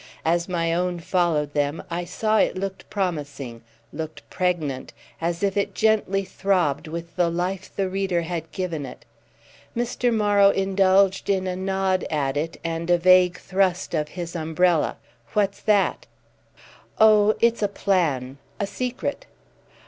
As 0.25 0.49
my 0.49 0.73
own 0.73 0.99
followed 0.99 1.53
them 1.53 1.83
I 1.91 2.05
saw 2.05 2.39
it 2.39 2.57
looked 2.57 2.89
promising, 2.89 3.61
looked 3.93 4.27
pregnant, 4.31 4.93
as 5.21 5.43
if 5.43 5.55
it 5.55 5.75
gently 5.75 6.23
throbbed 6.25 6.87
with 6.87 7.15
the 7.15 7.29
life 7.29 7.69
the 7.75 7.87
reader 7.87 8.23
had 8.23 8.51
given 8.51 8.83
it. 8.87 9.05
Mr. 9.77 10.11
Morrow 10.11 10.49
indulged 10.49 11.29
in 11.29 11.45
a 11.45 11.55
nod 11.55 12.03
at 12.09 12.35
it 12.35 12.59
and 12.63 12.89
a 12.89 12.97
vague 12.97 13.37
thrust 13.37 13.93
of 13.93 14.07
his 14.07 14.35
umbrella. 14.35 14.97
"What's 15.33 15.59
that?" 15.61 16.07
"Oh, 16.99 17.35
it's 17.39 17.61
a 17.61 17.67
plan—a 17.67 18.65
secret." 18.65 19.27